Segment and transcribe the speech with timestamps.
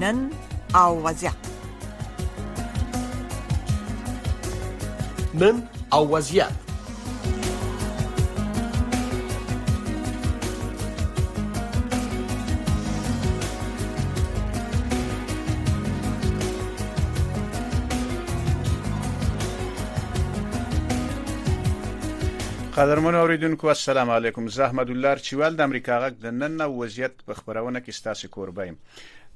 [0.00, 0.30] نن
[0.74, 1.34] او وضعیت
[5.34, 5.62] نن
[5.92, 6.46] او وضعیت
[22.76, 27.34] قدرمن اوریدونکو السلام علیکم زه احمد الله چوال د امریکا غږ د نن وضعیت په
[27.34, 28.76] خبرونه کې ستاسو کوربه یم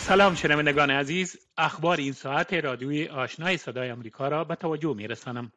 [0.06, 1.36] سلام شنوندگان عزیز
[1.68, 5.52] اخبار این ساعت رادیوی آشنای صدای آمریکا را به توجه می رسانم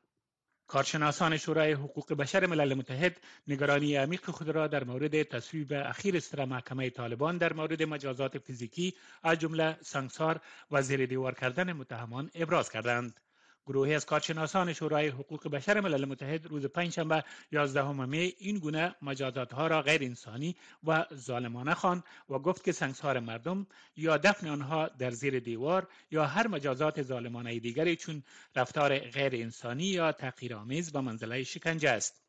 [0.67, 6.45] کارشناسان شورای حقوق بشر ملل متحد نگرانی عمیق خود را در مورد تصویب اخیر سر
[6.45, 10.39] محکمه طالبان در مورد مجازات فیزیکی از جمله سنگسار
[10.71, 13.19] و زیر دیوار کردن متهمان ابراز کردند
[13.67, 19.53] گروهی از کارشناسان شورای حقوق بشر ملل متحد روز پنجشنبه 11 می این گونه مجازات
[19.53, 24.87] ها را غیر انسانی و ظالمانه خواند و گفت که سنگسار مردم یا دفن آنها
[24.87, 28.23] در زیر دیوار یا هر مجازات ظالمانه دیگری چون
[28.55, 32.21] رفتار غیر انسانی یا تغییرآمیز و منزله شکنجه است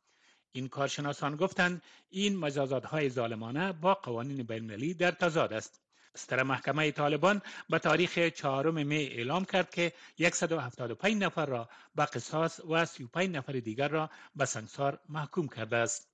[0.52, 5.80] این کارشناسان گفتند این مجازات های ظالمانه با قوانین بین‌المللی در تضاد است
[6.18, 9.92] ستره محکمه طالبان به تاریخ چهارم می اعلام کرد که
[10.32, 16.08] 175 نفر را به قصاص و 35 نفر دیگر را به سنگسار محکوم کرده است.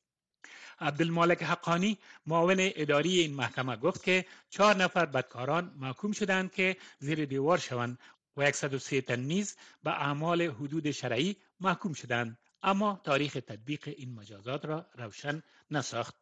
[0.80, 7.24] عبدالمالک حقانی معاون اداری این محکمه گفت که چهار نفر بدکاران محکوم شدند که زیر
[7.24, 7.98] دیوار شوند
[8.36, 14.64] و 103 تن نیز به اعمال حدود شرعی محکوم شدند اما تاریخ تطبیق این مجازات
[14.64, 16.14] را روشن نساخت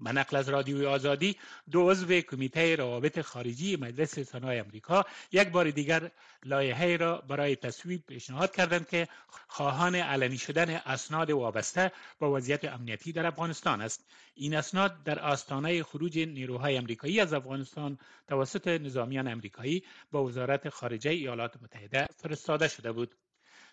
[0.00, 1.36] به نقل از رادیو آزادی
[1.70, 6.10] دو عضو کمیته روابط خارجی مجلس سنای امریکا یک بار دیگر
[6.44, 13.12] لایحه را برای تصویب پیشنهاد کردند که خواهان علنی شدن اسناد وابسته با وضعیت امنیتی
[13.12, 19.82] در افغانستان است این اسناد در آستانه خروج نیروهای امریکایی از افغانستان توسط نظامیان امریکایی
[20.12, 23.14] با وزارت خارجه ایالات متحده فرستاده شده بود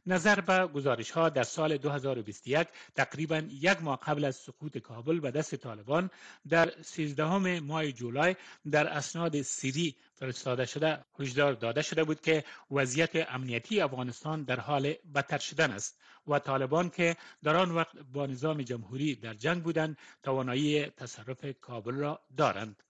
[0.06, 5.32] نظر به گزارش ها در سال 2021 تقریبا یک ماه قبل از سقوط کابل به
[5.32, 6.10] دست طالبان
[6.50, 8.36] در 13 ماه جولای
[8.72, 14.94] در اسناد سیری فرستاده شده هشدار داده شده بود که وضعیت امنیتی افغانستان در حال
[15.16, 15.98] بدتر شدن است
[16.28, 21.94] و طالبان که در آن وقت با نظام جمهوری در جنگ بودند توانایی تصرف کابل
[21.96, 22.84] را دارند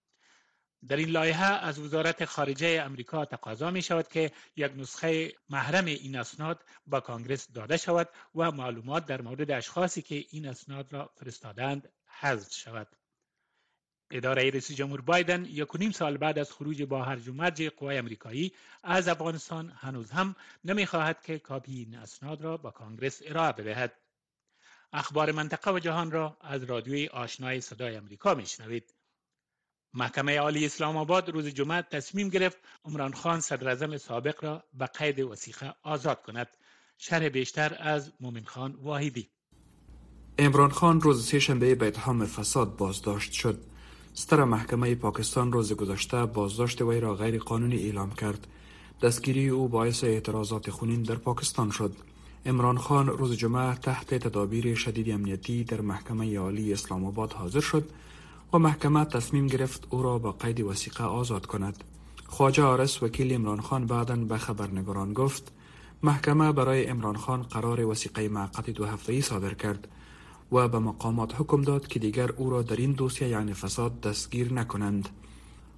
[0.87, 6.17] در این لایحه از وزارت خارجه امریکا تقاضا می شود که یک نسخه محرم این
[6.19, 11.89] اسناد با کانگرس داده شود و معلومات در مورد اشخاصی که این اسناد را فرستادند
[12.19, 12.87] حذف شود
[14.11, 17.97] اداره رئیس جمهور بایدن یک و نیم سال بعد از خروج با هر مرج قوای
[17.97, 18.51] امریکایی
[18.83, 23.93] از افغانستان هنوز هم نمیخواهد که کاپی این اسناد را با کانگرس ارائه بدهد
[24.93, 28.93] اخبار منطقه و جهان را از رادیوی آشنای صدای امریکا میشنوید
[29.93, 35.19] محکمه عالی اسلام آباد روز جمعه تصمیم گرفت عمران خان صدر سابق را به قید
[35.19, 36.47] وسیخه آزاد کند
[36.97, 39.29] شرح بیشتر از مومن خان واحدی
[40.39, 43.57] امران خان روز سه شنبه به اتهام فساد بازداشت شد
[44.13, 48.47] ستر محکمه پاکستان روز گذشته بازداشت وی را غیر قانونی اعلام کرد
[49.01, 51.95] دستگیری او باعث اعتراضات خونین در پاکستان شد
[52.45, 57.89] امران خان روز جمعه تحت تدابیر شدید امنیتی در محکمه عالی اسلام آباد حاضر شد
[58.53, 61.83] و محکمه تصمیم گرفت او را با قید وسیقه آزاد کند
[62.27, 65.51] خواجه آرس وکیل امران خان بعدا به خبرنگاران گفت
[66.03, 69.87] محکمه برای امران خان قرار وسیقه معقد دو هفته ای صادر کرد
[70.51, 74.53] و به مقامات حکم داد که دیگر او را در این دوسیه یعنی فساد دستگیر
[74.53, 75.09] نکنند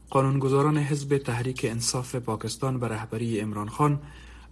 [0.10, 4.00] قانونگذاران حزب تحریک انصاف پاکستان به رهبری امران خان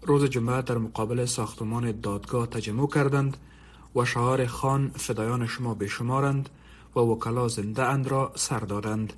[0.02, 3.38] روز جمعه در مقابل ساختمان دادگاه تجمع کردند
[3.96, 6.50] و شعار خان فدایان شما بشمارند
[6.96, 9.14] و وکلا زنده اند را سر دادند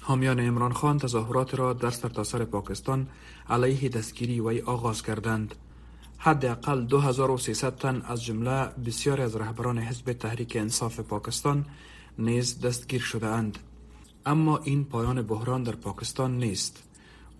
[0.00, 3.08] حامیان عمران خان تظاهرات را در سرتاسر پاکستان
[3.50, 5.54] علیه دستگیری وی آغاز کردند
[6.18, 11.64] حداقل 2300 تن از جمله بسیاری از رهبران حزب تحریک انصاف پاکستان
[12.18, 13.58] نیز دستگیر شده اند.
[14.26, 16.82] اما این پایان بحران در پاکستان نیست.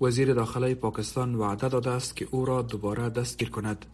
[0.00, 3.86] وزیر داخلی پاکستان وعده داده است که او را دوباره دستگیر کند.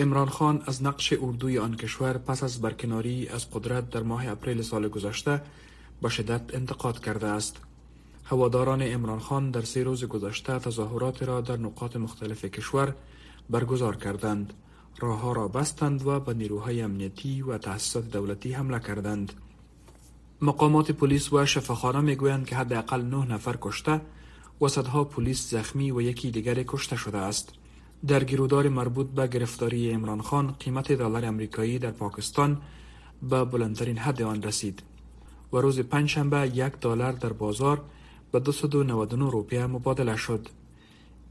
[0.00, 4.62] امران خان از نقش اردوی آن کشور پس از برکناری از قدرت در ماه اپریل
[4.62, 5.42] سال گذشته
[6.02, 7.56] به شدت انتقاد کرده است.
[8.24, 12.94] هواداران امران خان در سه روز گذشته تظاهرات را در نقاط مختلف کشور
[13.50, 14.52] برگزار کردند.
[14.98, 19.32] راهها را بستند و به نیروهای امنیتی و تأسیسات دولتی حمله کردند.
[20.42, 24.00] مقامات پلیس و شفاخانه میگویند که حداقل نه نفر کشته
[24.60, 27.52] و صدها پلیس زخمی و یکی دیگر کشته شده است.
[28.06, 32.62] در گیرودار مربوط به گرفتاری عمران خان قیمت دلار امریکایی در پاکستان
[33.22, 34.82] به بلندترین حد آن رسید
[35.52, 37.84] و روز پنجشنبه یک دلار در بازار
[38.32, 40.48] به 299 روپیه مبادله شد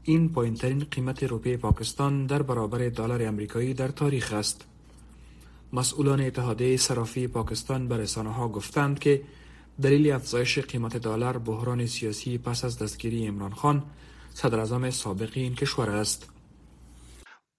[0.02, 4.64] این پایینترین قیمت روپیه پاکستان در برابر دلار امریکایی در تاریخ است
[5.72, 9.22] مسئولان اتحادیه صرافی پاکستان به رسانه ها گفتند که
[9.82, 13.82] دلیل افزایش قیمت دلار بحران سیاسی پس از دستگیری عمران خان
[14.34, 16.28] صدر سابق این کشور است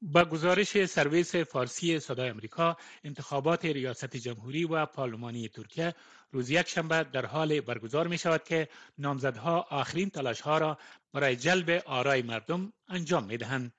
[0.02, 5.96] با گزارش سرویس فارسی صدای آمریکا انتخابات ریاست جمهوری و پارلمانی ترکیه
[6.32, 8.68] روز یک شنبه در حال برگزار می شود که
[8.98, 10.78] نامزدها آخرین تلاش ها را
[11.14, 13.72] برای جلب آرای مردم انجام می دهند.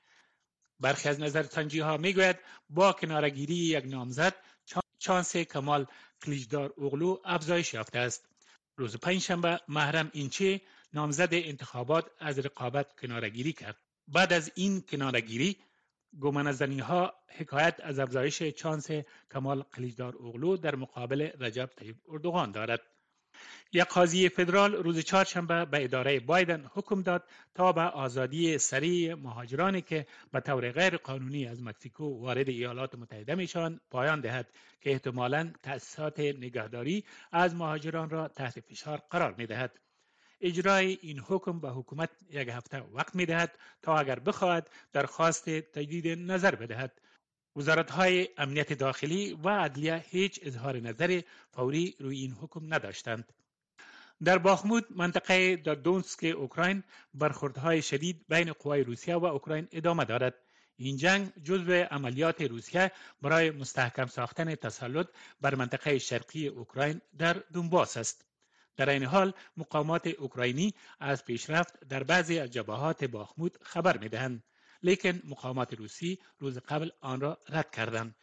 [0.80, 2.36] برخی از نظر تنجی ها می گوید
[2.70, 4.34] با کنارگیری یک نامزد
[4.98, 5.86] چانس کمال
[6.24, 8.28] کلیجدار اغلو افزایش یافته است.
[8.76, 10.60] روز شنبه محرم اینچه
[10.92, 13.76] نامزد انتخابات از رقابت کنارگیری کرد.
[14.08, 15.56] بعد از این کنارگیری
[16.18, 18.90] گومنزنی ها حکایت از افزایش چانس
[19.32, 22.80] کمال قلیجدار اغلو در مقابل رجب طیب اردوغان دارد
[23.72, 27.24] یک قاضی فدرال روز چهارشنبه به اداره بایدن حکم داد
[27.54, 33.34] تا به آزادی سریع مهاجرانی که به طور غیر قانونی از مکزیکو وارد ایالات متحده
[33.34, 39.78] میشان پایان دهد که احتمالا تأسیسات نگهداری از مهاجران را تحت فشار قرار می دهد.
[40.42, 46.08] اجرای این حکم به حکومت یک هفته وقت می دهد تا اگر بخواهد درخواست تجدید
[46.08, 47.00] نظر بدهد
[47.56, 51.20] وزارت های امنیت داخلی و عدلیه هیچ اظهار نظر
[51.50, 53.32] فوری روی این حکم نداشتند
[54.24, 56.82] در باخمود منطقه دادونسک اوکراین
[57.14, 60.34] برخوردهای شدید بین قوای روسیه و اوکراین ادامه دارد
[60.76, 62.92] این جنگ جزء عملیات روسیه
[63.22, 65.06] برای مستحکم ساختن تسلط
[65.40, 68.24] بر منطقه شرقی اوکراین در دونباس است
[68.80, 74.42] در این حال مقامات اوکراینی از پیشرفت در بعضی از جبهات باخمود خبر میدهند
[74.82, 78.14] لیکن مقامات روسی روز قبل آن را رد کردند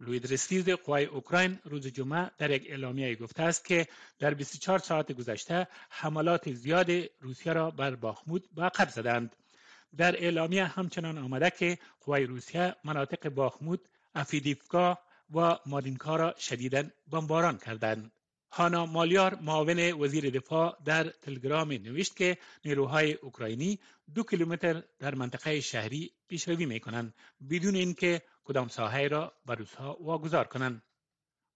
[0.00, 3.86] لوید رستیز قوای اوکراین روز جمعه در یک اعلامیه گفته است که
[4.18, 6.86] در 24 ساعت گذشته حملات زیاد
[7.20, 9.36] روسیه را بر باخمود به عقب زدند
[9.96, 14.98] در اعلامیه همچنان آمده که قوای روسیه مناطق باخمود افیدیفکا
[15.34, 18.12] و مادینکا را شدیدا بمباران کردند
[18.54, 23.80] هانا مالیار معاون وزیر دفاع در تلگرام نوشت که نیروهای اوکراینی
[24.14, 27.14] دو کیلومتر در منطقه شهری پیشروی می کنند
[27.50, 30.82] بدون اینکه کدام ساحه را به روزها واگذار کنند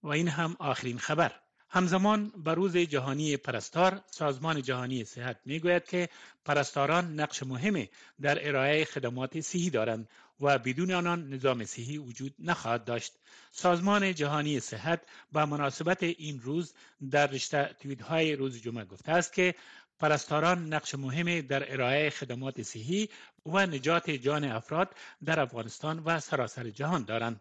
[0.03, 1.33] و این هم آخرین خبر
[1.77, 6.09] همزمان به روز جهانی پرستار سازمان جهانی صحت میگوید که
[6.45, 7.91] پرستاران نقش مهمی
[8.21, 10.09] در ارائه خدمات صحی دارند
[10.41, 13.13] و بدون آنان نظام صحی وجود نخواهد داشت
[13.53, 15.01] سازمان جهانی صحت
[15.33, 16.75] به مناسبت این روز
[17.11, 17.75] در رشته
[18.09, 19.55] های روز جمعه گفته است که
[20.01, 23.09] پرستاران نقش مهمی در ارائه خدمات صحی
[23.47, 24.91] و نجات جان افراد
[25.25, 27.41] در افغانستان و سراسر جهان دارند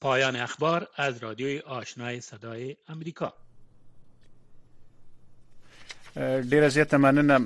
[0.00, 3.45] پایان اخبار از رادیوی آشنای صدای امریکا
[6.20, 7.36] ډیره زیاته مننه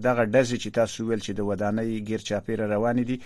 [0.08, 3.16] دغه ډز چې تاسو ویل چې د ودانۍ غیر چاپیر روان دي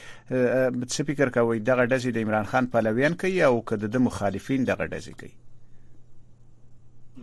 [0.99, 5.09] سپیکر کوي دغه ډز د عمران خان پلوین کوي او کده د مخالفین دغه ډز
[5.21, 5.35] کوي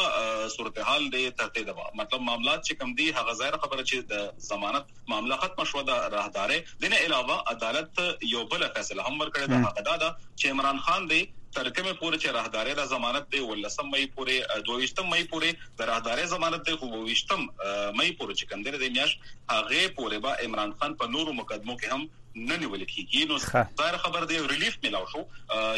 [0.57, 4.95] صورتحال دی ترته دا مطلب معاملات چې کم دي هغه ظاهر خبره چې د ضمانت
[5.13, 8.05] معاملہ ختم شو دا راهدارې دنه علاوه عدالت
[8.35, 11.21] یو بل فیصله هم ورکړه دا حق ادا ده چې عمران خان دی
[11.57, 14.35] ترتیب پورې چې راهداري د ضمانت دی ولسم مې پورې
[14.69, 17.39] 22 مې پورې د راهداري ضمانت دی خو 22
[17.97, 19.11] مې پورې چې کندره د میاش
[19.53, 22.01] هغه پورې با عمران خان په نورو مقدمو کې هم
[22.35, 23.37] نه نیول کیږي نو
[23.81, 25.23] ظاهر خبر دی ریلیف ملاو شو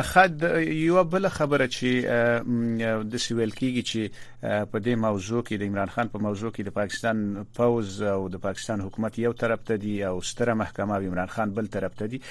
[0.09, 0.45] خد
[0.75, 6.13] یو بل خبره چې د سویل کیږي چې په دې موضوع کې د عمران خان
[6.15, 7.25] په موضوع کې د پاکستان
[7.59, 11.73] پوز او د پاکستان حکومت یو طرف ته دی او ستره محکمه عمران خان بل
[11.79, 12.23] طرف ته دی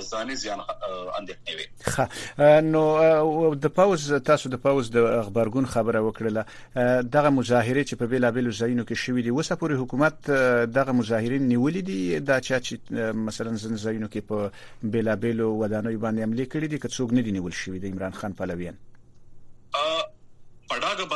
[0.00, 0.58] ځاني زیان
[1.18, 6.44] اندېښنې وي نو د پاوز تاسو د پاوز د خبرګون خبره وکړه
[7.16, 10.30] دغه مظاهره چې په بیلابل ځایونو کې شوې دي وسه پورې حکومت
[10.80, 12.92] دغه مظاهرین نیولې دي دا چې
[13.28, 14.52] مثلا ځینې ځایونو کې په
[14.98, 18.32] بیلابل ودانوي باندې عملي کړې دي که څوک نه دي نیول شوی د عمران خان
[18.42, 18.76] پلویان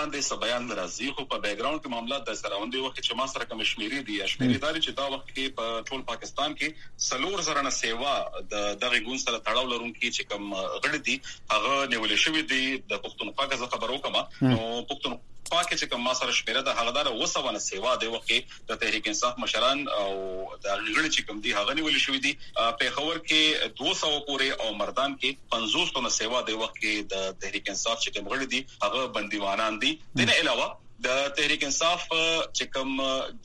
[0.05, 3.49] لاندې سبيان راځي خو په بیک گراوند کې معاملات د سراوندي وخت چې ما سره
[3.51, 6.69] کوم شمیرې دي شمیرې دار چې دا وخت کې په ټول پاکستان کې
[7.09, 8.13] سلور زرنه سیوا
[8.55, 11.17] د دغه ګون سره تړاو لرونکي چې کوم غړي دي
[11.55, 12.63] هغه نیول شوی دي
[12.93, 16.77] د پښتونخوا غزه خبرو کما نو پښتونخوا خوا کې چې کوم ما سره شمیره د
[16.77, 18.39] هغه دار وسونه سیوا دی وقې
[18.71, 22.33] د تحریک انصاف مشران او د لګړي چې کوم دی هغه نیول شوې دي
[22.81, 27.71] په خبر کې 200 پورې او مردان کې 500 تنه سیوا دی وقې د تحریک
[27.75, 32.91] انصاف چې کوم غړي دي هغه بندیوانان دي دنه علاوه د تحریک انصاف چې کوم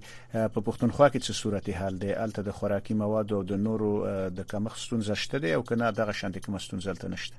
[0.53, 3.89] په پښتونخوا کې څه صورت حال دی الته د خوراکي موادو او د نورو
[4.37, 7.37] د کمښت ستونزه شته دی او کنه دغه شانتي کوم ستونزه نشته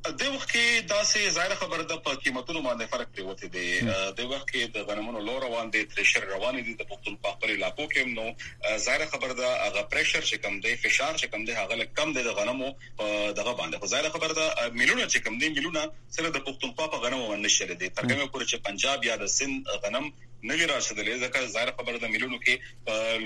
[0.00, 4.46] د وخت کې داسې ظاهر خبره ده په قیمتونو باندې فرق پیوته دی د وخت
[4.52, 8.14] کې د غنمونو لور روان دي ترشر روان دي د پختون په خپل علاقو کې
[8.18, 12.16] نو ظاهر خبره ده هغه پریشر چې کم دی فشار چې کم دی هغه کم
[12.16, 14.46] دی د غنمو دغه باندې ظاهر خبره ده
[14.80, 15.84] ملیونه چې کم دی ملیونه
[16.18, 19.72] سره د پختون په غنمو باندې شر دي ترګمه کور چې پنجاب یا د سند
[19.84, 20.10] غنم
[20.48, 22.54] نوی راشدلې ځکه ظاهر خبره د ملونو کې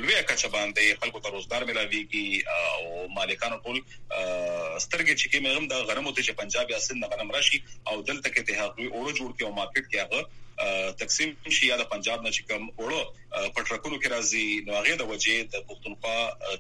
[0.03, 3.77] لوی کچه باندې خلکو ته روزګار ملاويږي او مالکانو ټول
[4.85, 7.59] سترګې چې کې مېرم د غنمو ته چې پنجاب یا سند غنم راشي
[7.91, 10.21] او دلته کې ته هغه اورو جوړ کې او مارکیټ کې هغه
[10.99, 12.99] تقسیم شي یا د پنجاب نشي کوم وړو
[13.55, 16.15] پټرکونو کې راځي نو هغه د وجې د پښتونخوا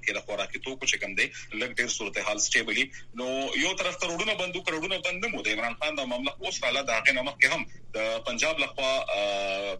[0.06, 1.26] کې د خوراکي توکو چې کوم دی
[1.62, 2.86] لږ ډیر صورتحال سټیبلی
[3.20, 3.26] نو
[3.64, 6.82] یو طرف ته وروډونه بندو کړوډونه بند مو د عمران خان د مملک اوس حالا
[6.88, 8.90] د هغه نامه کې هم د پنجاب لخوا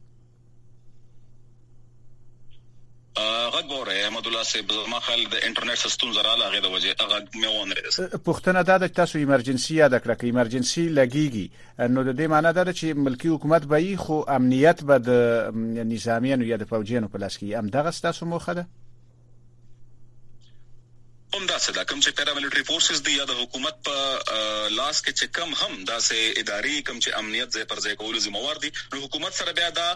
[3.53, 3.80] غږ
[4.21, 8.63] احمد الله صاحب زما خل د انټرنیټ سستون زراله هغه د وجه هغه میونه پښتنه
[8.71, 13.01] دا د تاسو ایمرجنسي یاد کړه کې ایمرجنسي لګیږي نو د دې معنی دا چې
[13.07, 17.73] ملکی حکومت به خو امنیت به د نظامیانو یا د فوجیانو په لاس کې هم
[17.79, 18.67] دغه ستاسو موخه ده
[21.35, 25.27] همدا صدا کوم چې پیرا ملټری فورسز دی یا د حکومت په لاس کې چې
[25.39, 29.03] کم هم دا سه اداري کم چې امنیت ځای پر ځای کول زموږ دي نو
[29.05, 29.87] حکومت سره بیا دا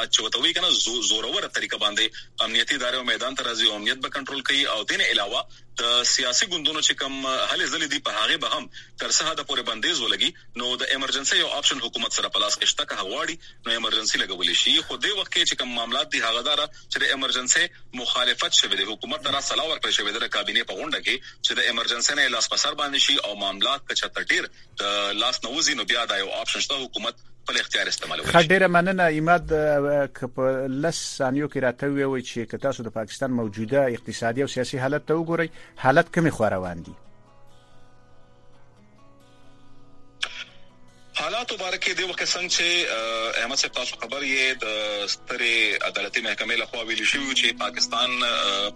[0.00, 0.72] اچوتوي کنه
[1.10, 5.04] زورور طریقه باندې امنیتي ادارو میدان ته راځي او امنیت به کنټرول کوي او دین
[5.08, 5.44] علاوه
[5.80, 8.64] د سیاسي ګوندونو چې کوم هلې ځلې دی په هغه به هم
[9.02, 12.72] تر څه حد پورې بندیز ولګي نو د ایمرجنسي یو اپشن حکومت سره پلاس کې
[12.72, 13.36] شته که غواړي
[13.66, 16.62] نو ایمرجنسي لګولې شي خو د وخت کې چې کوم معاملات دی هغه دار
[16.92, 17.64] چې د ایمرجنسي
[18.02, 21.68] مخالفت شوه د حکومت تر سلا ورکړ شوه د کابینه په غونډه کې چې د
[21.70, 24.50] ایمرجنسي نه لاس پسر باندې شي او معاملات کچا تر ډیر
[25.22, 29.04] لاس نوځي نو بیا دا یو اپشن شته حکومت خپل اختیار استعمالوي خا ډیره مننه
[29.16, 29.46] ایماد
[30.16, 30.44] ک په
[30.84, 35.06] لس ثانیو کې راته وی چې که تاسو د پاکستان موجوده اقتصادي او سیاسي حالت
[35.08, 35.48] ته وګورئ
[35.84, 36.94] حالت کمی خو روان دي
[41.16, 46.56] حالات مبارکي د وخت څنګه چې احمد صاحب تاسو خبر یې د سترې عدالتي محکمې
[46.62, 48.10] لخوا ویل شوی چې پاکستان